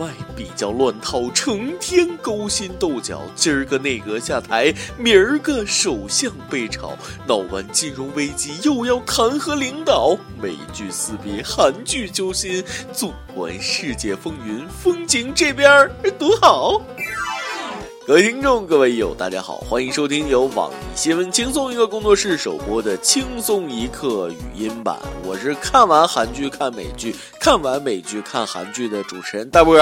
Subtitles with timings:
[0.00, 3.20] 外比较乱套，成天勾心斗角。
[3.36, 10.16] 今儿个内阁下台，明儿个首相被炒，闹完金融危机又要弹劾领导。
[10.40, 16.80] 美剧撕逼，韩剧揪心，纵观世界风云，风景这边多好。
[18.10, 24.98] 各位听众，各位友，大家好，欢迎收听由网易新闻轻松一个工作室首播的轻松一刻语音版。
[25.24, 29.78] 我是看完韩剧看美剧，看完美剧看韩剧的主持人大波。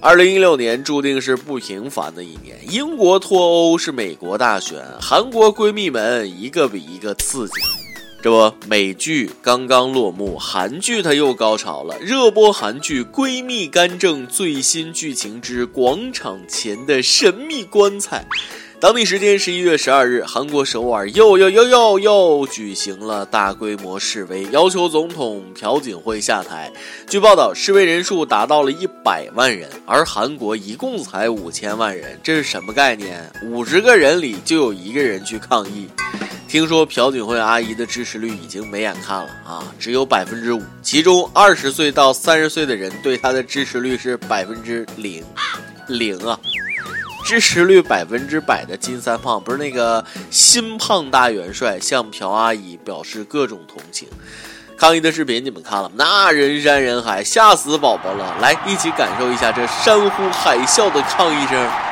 [0.00, 7.81] 二零一六年注定是不平凡的一年，英国脱欧是美国大选，韩国闺蜜们一个比一个刺激。
[8.22, 11.98] 这不，美剧刚刚落幕，韩剧它又高潮了。
[11.98, 18.24] 热播韩剧《闺蜜干政》最新剧情之广场前的神秘棺材。
[18.78, 26.72] 当地时间十一月十二日，韩国首尔又又又又又举行了大规模示威，要求总统朴槿惠下台。
[27.08, 33.28] 据报道，示威人数达到了一百万人，而韩国一共才五千万人，这是什么概念？
[33.46, 35.88] 五十个人里就有一个人去抗议。
[36.52, 40.62] 听说朴槿惠阿姨的支持率已经没眼看了啊，只有百分之五。
[40.82, 45.24] 其中二十岁到三十岁的人对她的支持率是百分之零，
[45.86, 46.38] 零啊！
[47.24, 54.06] 支持率百分之百的金三胖不是那个新胖大元帅，向朴阿姨表示各种同情。
[54.76, 55.94] 抗议的视频你们看了吗？
[55.96, 58.36] 那人山人海，吓死宝宝了！
[58.42, 61.91] 来，一起感受一下这山呼海啸的抗议声。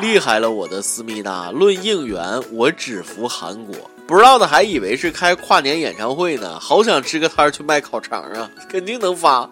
[0.00, 1.50] 厉害了，我的思密达！
[1.52, 3.74] 论应援，我只服韩国。
[4.06, 8.50] 不知道的还以为是开跨年演唱会呢，好想支个摊儿去卖烤肠啊！
[8.68, 9.48] 肯定能发。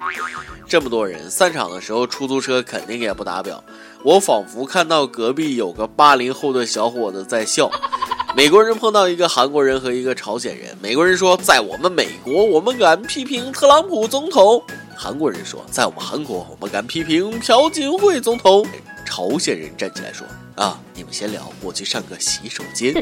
[0.66, 3.62] 这么多人散场的时候，出租车肯定也不打表。
[4.02, 7.70] 我仿佛看到隔壁有个八零后的小伙子在笑。
[8.34, 14.62] 美国人碰到一个韩国人和一个朝鲜人，美国人说：“在我们美国，我们敢批评特朗普总统。”
[14.96, 18.66] 韩国人说：“在我们韩国，我们敢批评朴槿惠总统。”
[19.14, 22.94] 朝鲜人站起来说：“啊，你们先聊，我去上个洗手间。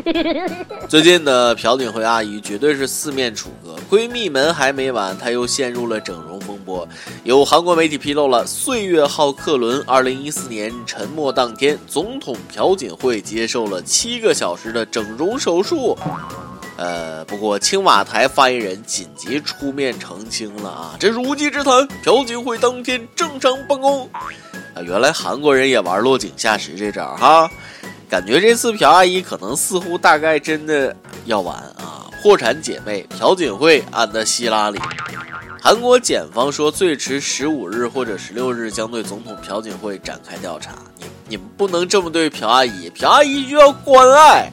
[0.88, 6.88] ”最近的朴槿惠阿姨绝对是四面楚歌，闺蜜们还没完，她又陷入了整容风波。
[7.22, 15.98] 有韩国媒体披露了岁月号客轮2014年沉没当天，总统朴槿惠接受了七个小时的整容手术。
[16.78, 21.86] 呃，不过青瓦台发言人紧急出面澄清了啊，这是无稽之谈。
[22.02, 24.08] 朴槿惠当天正常办公。
[24.82, 27.50] 原来韩国人也玩落井下石这招哈，
[28.08, 30.94] 感觉这次朴阿姨可能似乎大概真的
[31.24, 32.06] 要完啊！
[32.22, 34.80] 破产姐妹朴槿惠安的希拉里，
[35.62, 40.72] 韩国检方说最迟十五日或者十六日将对总统朴槿惠展开调查。
[40.98, 44.50] 你你们不能这么对朴阿姨，朴阿姨需要关爱。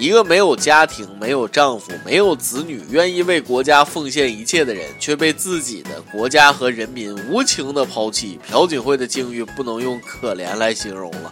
[0.00, 8.40] 一个没有家庭、没有丈夫、没有子女，愿意为国家奉献一切的人，却被自己的国家和人民无情的抛弃。
[8.48, 11.30] 朴槿惠的境遇不能用可怜来形容了，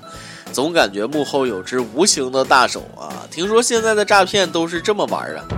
[0.52, 3.26] 总感觉幕后有只无形的大手啊！
[3.30, 5.48] 听说现在的诈骗都是这么玩儿啊！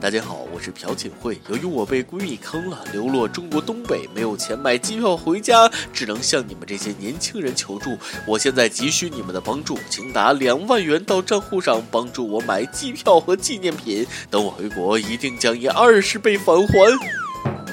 [0.00, 0.46] 大家好。
[0.50, 7.98] 我是朴槿惠，由于我被闺蜜坑了，流落中国东北，没有钱买机票回家，只能向你们这些年轻人求助。
[8.26, 14.06] 我现在急需你们的帮助，请打两万元到账户上，帮助我买机票和纪念品。
[14.30, 16.98] 等我回国，一定将以二十倍返还。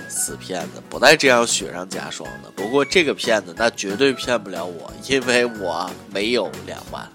[0.09, 2.51] 死骗子，不带这样雪上加霜的。
[2.51, 7.09] 不过这个骗子，那绝对骗不了我，因为我没有两万。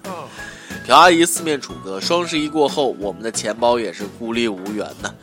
[0.84, 5.14] 朴阿姨四面楚歌，双十一过后，我们的钱包也是孤立无援呢。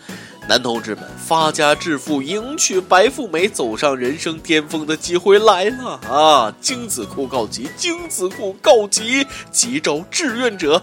[0.47, 6.56] 男同志们发家致富、迎娶白富美、走上人生巅峰的机会来了啊！
[6.59, 10.81] 精子库告急，精子库告急，急招志愿者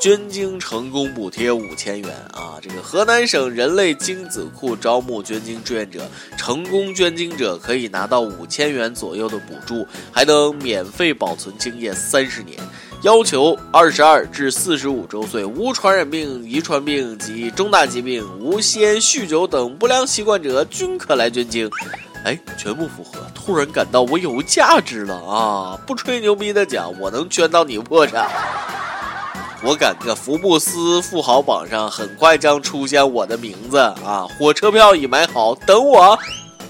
[0.00, 2.60] 捐精成功补贴五千元啊！
[2.62, 12.60] 这个河南省人类精子库招募捐精志愿者，成功捐精者可以拿到五千元左右的补助，还能免费保存精液三十年。
[13.04, 21.70] 要求二十二至四十五周岁、无传染病、遗传病及重大疾病、无吸烟、酗酒等不良习惯者均可来捐精。
[22.24, 25.78] 哎，全部符合，突然感到我有价值了啊！
[25.86, 28.26] 不吹牛逼的讲，我能捐到你破产。
[29.62, 34.26] 我感觉福布斯富豪榜上很快将出现我的名字啊！
[34.38, 36.18] 火车票已买好，等我。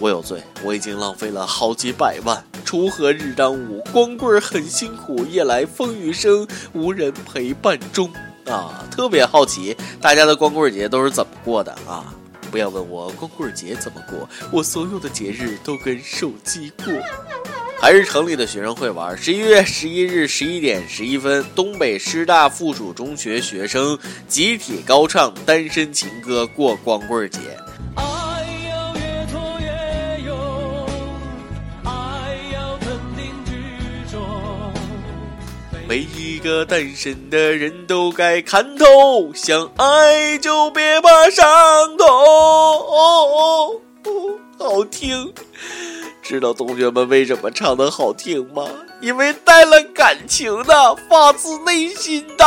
[0.00, 2.44] 我有罪，我已经浪费了好几百万。
[2.74, 8.10] 锄禾日当午，光棍很辛苦，夜来风雨声，无人陪伴中。
[8.46, 12.12] 啊，特别好奇大家的光棍节都是怎么过的啊？
[12.50, 16.92] 不要问我光棍节怎么过，我所有的节日都跟手机过。
[17.80, 19.16] 还是城里的学生会玩。
[19.16, 23.96] 十一月十一日十一点十一分，东北师大附属中学学生
[24.26, 27.38] 集体高唱《单身情歌》过光棍节。
[35.86, 41.44] 每一个单身的人都该看透，想爱就别怕伤
[41.98, 42.08] 痛。
[42.08, 43.80] 哦
[44.58, 45.30] 好听，
[46.22, 48.66] 知道同学们为什么唱的好听吗？
[49.02, 52.44] 因为带了感情的，发自内心的。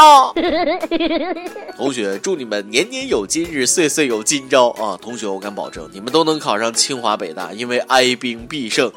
[1.77, 4.97] 同学，祝你们年年有今日，岁岁有今朝啊！
[4.99, 8.91] 同学，我敢保证，你们都能考上清华北大，因为哀兵必胜。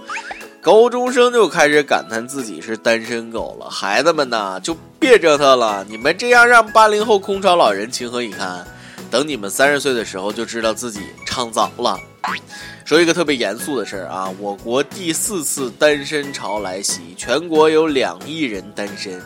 [0.62, 8.62] 高中生就开始感叹自己是单身狗了，孩子们呐，就别折腾了，你们这样让八零后空巢老人情何以堪？
[9.10, 11.98] 等你们三十岁的时候，就知道自己唱早了。
[12.84, 19.18] 说一个特别严肃的事儿啊，我国第四次单身潮来袭，全国有两亿人单身。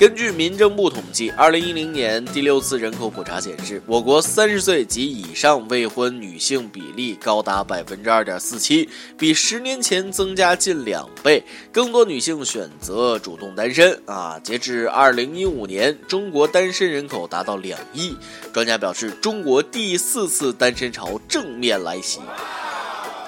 [0.00, 8.88] 根据民政部统计，二零一零年第六次人口普查显示，我国三十岁及以上未婚女性比例高达百分之二点四七，
[9.18, 11.44] 比十年前增加近两倍。
[11.70, 14.40] 更多女性选择主动单身啊！
[14.42, 18.16] 截至二零一五年，中国单身人口达到两亿。
[18.54, 22.20] 专家表示，中国第四次单身潮正面来袭。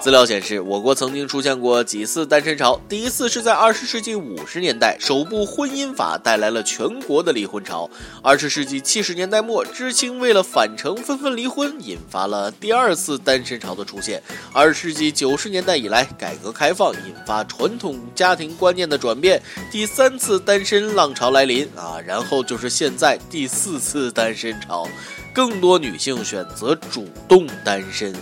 [0.03, 2.77] 资料显示，我国曾经出现过几次单身潮。
[2.89, 7.89] 第一次是在二十世纪五十年代，首部婚姻法带来了全国的离婚潮。
[8.21, 14.21] 二十世纪七十年代末，知青为了返城纷纷离婚，引发了第二次单身潮的出现。
[14.53, 19.41] 二十世纪九十年代以来，改革开放引发传统家庭观念的转变，
[19.71, 22.01] 第三次单身浪潮来临啊！
[22.05, 24.89] 然后就是现在第四次单身潮，
[25.33, 28.13] 更多女性选择主动单身。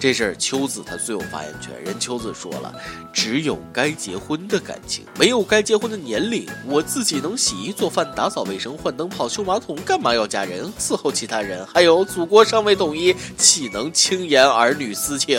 [0.00, 1.70] 这事儿秋子她最有发言权。
[1.84, 2.74] 人秋子说了，
[3.12, 6.48] 只有该结婚的感情，没有该结婚的年龄。
[6.66, 11.66] 我自己能洗衣做饭、打扫卫生、换灯泡、修马桶，干嘛要嫁人伺候其他人？
[11.66, 15.38] 还有祖国尚未统一，岂能轻言儿女私情？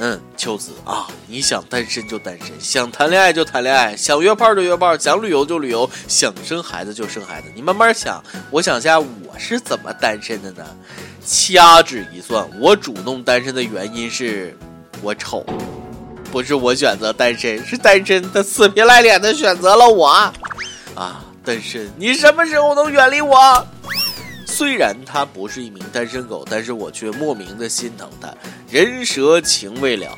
[0.00, 7.48] 嗯，秋子啊，你想单身就单身，想谈恋爱就谈恋爱，想约炮就约炮，想旅游就旅游，想生孩子就生孩子。
[7.54, 10.64] 你慢慢想，我想下我是怎么单身的呢？
[11.30, 14.56] 掐指一算，我主动单身的原因是，
[15.02, 15.44] 我丑，
[16.32, 20.06] 不是我选择单身，是单身他死皮赖脸的选择了我。
[20.94, 23.66] 啊，单身，你什么时候能远离我？
[24.46, 28.32] 虽然他不是一名单身狗，但是我却莫名的心疼他，
[28.70, 30.08] 人蛇情未了。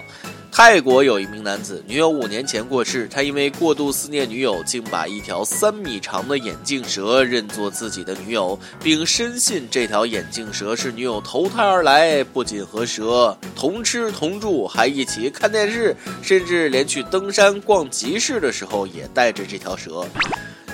[0.63, 12.23] 泰国有一名男子，女友五年前过世，他因为过度思念女友，竟把一条三米长的眼镜蛇认作自己的女友，并深信这条眼镜蛇是女友投胎而来。
[12.23, 20.05] 不仅和蛇同吃同住，还一起看电视，甚至连去登山、逛集市的时候也带着这条蛇。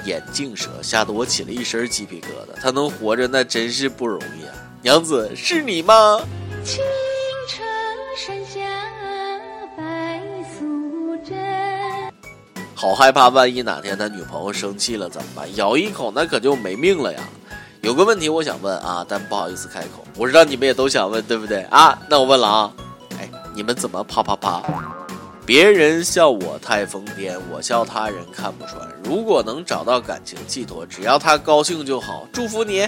[0.04, 4.52] 眼镜蛇吓得我起了一身鸡皮疙瘩，他能活着那真是不容易啊！
[4.82, 6.20] 娘子，是你吗？
[6.64, 6.82] 清
[12.78, 15.56] 好害怕，万一哪天他女朋友生气了怎么办？
[15.56, 17.20] 咬一口那可就没命了呀！
[17.80, 20.06] 有个问题我想问啊，但不好意思开口。
[20.14, 21.98] 我知道你们也都想问，对不对啊？
[22.10, 22.70] 那我问了啊，
[23.18, 24.62] 哎，你们怎么啪啪啪？
[25.46, 28.86] 别人笑我太疯癫，我笑他人看不穿。
[29.02, 32.26] 如果能找到感情寄托，只要他高兴就好。
[32.30, 32.86] 祝福你。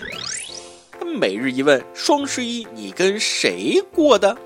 [1.19, 4.37] 每日一问，双十一你跟谁过的？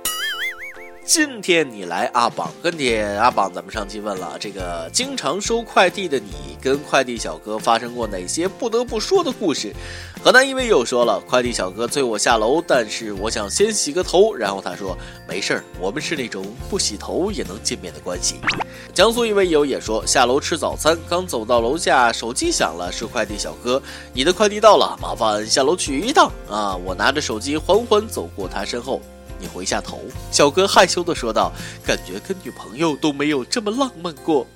[1.05, 9.75] 今天你来阿榜跟帖，阿榜咱们上期问了这个经常收快递的你跟快递小哥发生过哪些不得不说的故事？
[10.23, 14.97] 河南一位友说了，快递小哥催我下楼，但是我想先洗个头，然后他说
[15.29, 18.37] 没事儿，我们是那种不洗头也能见面的关系。
[18.95, 23.83] 江苏一位友也说下楼吃早餐，刚走到楼下，手机响了，是快递小哥，
[24.15, 26.77] 你的快递到了，麻烦下楼取一趟啊！
[26.77, 29.01] 我拿着手机缓缓走过他身后。
[29.43, 31.53] 你回下头，小哥害羞的说道
[31.85, 34.47] ：“感觉跟女朋友都没有这么浪漫过。”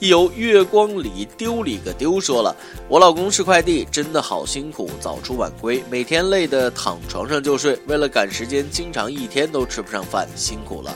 [0.00, 2.54] 有月光里丢里个丢说了
[2.88, 10.94] ：“我老公是快递，真的好辛苦，早出晚归，每天累得躺床上就睡，为了赶时间，经常一天都吃不上饭，辛苦了。”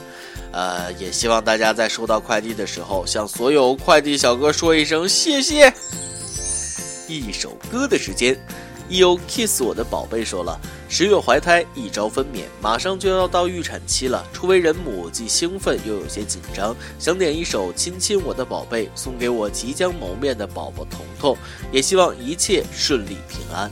[0.53, 5.73] 呃，也希望大家在收到快递的时候，向所有快递小哥说一声谢谢。
[7.09, 8.39] 一首歌的时间。
[8.97, 14.25] 有 kiss 我的宝贝说了，十月怀胎，一朝分娩，马上就要到预产期了。
[14.33, 21.37] 初为人母，既兴奋又有些紧张，想点一首《亲亲我的宝贝》，送给我即将谋面的宝宝彤彤，
[21.71, 23.71] 也希望一切顺利平安。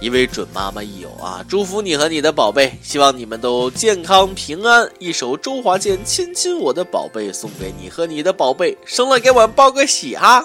[0.00, 4.90] 一位准妈妈益友啊，祝福你和你的宝贝，希望你们都健康平安。
[4.98, 10.42] 一首周华健《亲亲我的宝贝》送给你和你的宝贝，生了给我报个喜哈。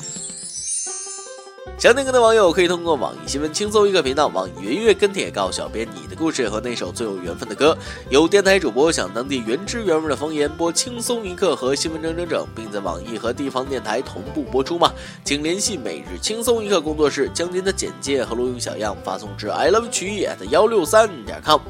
[1.77, 7.77] 想点歌的网友可以通过网易新闻轻松一刻频道、网易云音乐跟帖告诉小编你的故事和那首最有缘分的歌。
[8.09, 14.91] 有电台主播想当地原汁原味的方言播轻松一刻和新闻整整整，并在网易和地方电台同步播出吗？
[15.23, 21.61] 请联系每日轻松一刻工作室，将您的简介和录音小样发送至 i love 曲艺 at 幺六三点 com。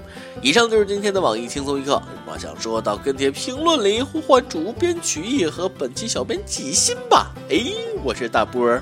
[0.42, 2.02] 以上就是今天的网易轻松一刻。
[2.26, 7.34] 我想说到跟帖评论里呼唤主编曲艺和本期小编几心吧。
[7.50, 7.58] 哎，
[8.06, 8.82] 我是大波儿。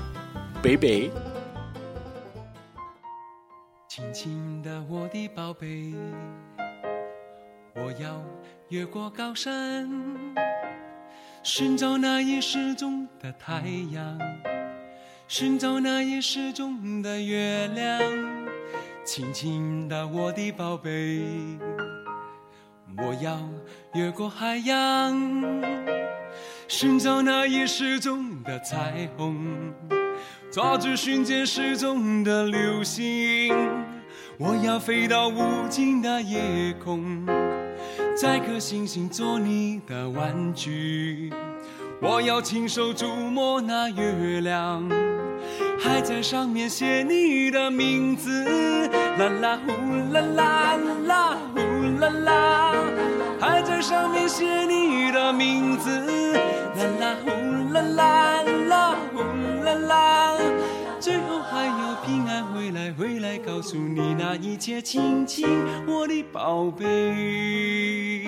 [0.62, 1.10] baby。
[3.88, 5.94] 轻轻的，我的宝贝，
[7.74, 8.22] 我要
[8.68, 9.88] 越过高山，
[11.42, 14.18] 寻找那已失踪的太阳，
[15.28, 18.00] 寻找那已失踪的月亮。
[19.04, 21.22] 亲亲的，我的宝贝，
[22.98, 23.38] 我要
[23.94, 25.16] 越过海洋，
[26.68, 29.72] 寻找那已失踪的彩虹。
[30.56, 33.54] 抓住瞬间失踪的流星，
[34.38, 37.26] 我要飞到无尽的夜空，
[38.18, 41.30] 摘颗星星做你的玩具。
[42.00, 44.82] 我要亲手触摸那月亮，
[45.78, 48.42] 还在上面写你的名字。
[49.18, 49.72] 啦啦呼
[50.10, 51.60] 啦啦啦呼
[52.00, 52.72] 啦啦，
[53.38, 56.32] 还在上面写你的名字。
[56.32, 58.15] 啦啦呼啦啦
[62.66, 65.46] 回来，回来，告诉你那一切，亲亲
[65.86, 68.24] 我的宝贝。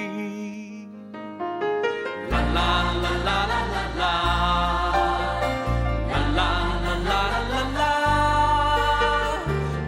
[2.30, 4.00] 啦啦啦啦啦啦啦，
[6.08, 7.82] 啦啦啦啦啦啦啦，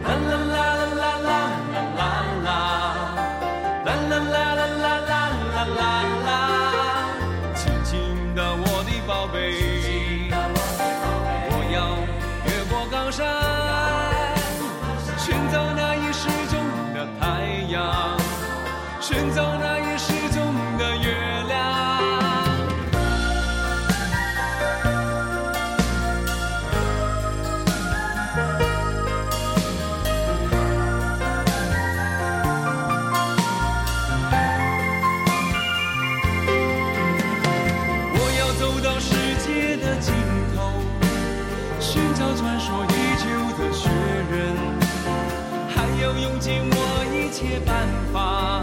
[0.03, 0.59] 啦啦啦
[0.91, 1.31] 啦啦
[1.63, 2.03] 啦啦
[2.35, 5.81] 啦啦，啦啦啦啦啦啦啦啦
[6.27, 6.29] 啦。
[7.55, 7.95] 亲亲
[8.35, 9.37] 的我的宝贝，
[11.53, 11.79] 我要
[12.47, 13.40] 越过高山。
[42.37, 43.27] 传说已久
[43.59, 43.89] 的雪
[44.31, 44.55] 人
[45.69, 48.60] 还要用尽我一切办法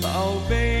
[0.00, 0.73] 宝贝。